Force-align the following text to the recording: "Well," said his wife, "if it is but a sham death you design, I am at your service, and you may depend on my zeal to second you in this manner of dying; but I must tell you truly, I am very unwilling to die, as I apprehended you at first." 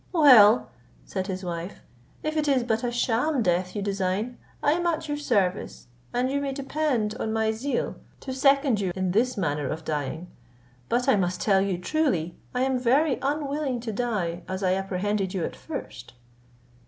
"Well," 0.13 0.69
said 1.05 1.27
his 1.27 1.45
wife, 1.45 1.83
"if 2.23 2.35
it 2.35 2.47
is 2.47 2.63
but 2.63 2.83
a 2.83 2.91
sham 2.91 3.43
death 3.43 3.75
you 3.75 3.83
design, 3.83 4.39
I 4.63 4.71
am 4.71 4.87
at 4.87 5.07
your 5.07 5.17
service, 5.17 5.85
and 6.11 6.31
you 6.31 6.41
may 6.41 6.53
depend 6.53 7.13
on 7.19 7.31
my 7.31 7.51
zeal 7.51 7.97
to 8.21 8.33
second 8.33 8.79
you 8.79 8.91
in 8.95 9.11
this 9.11 9.37
manner 9.37 9.67
of 9.69 9.85
dying; 9.85 10.31
but 10.89 11.07
I 11.07 11.15
must 11.17 11.39
tell 11.39 11.61
you 11.61 11.77
truly, 11.77 12.35
I 12.55 12.61
am 12.63 12.79
very 12.79 13.19
unwilling 13.21 13.79
to 13.81 13.91
die, 13.93 14.41
as 14.47 14.63
I 14.63 14.73
apprehended 14.73 15.35
you 15.35 15.45
at 15.45 15.55
first." 15.55 16.13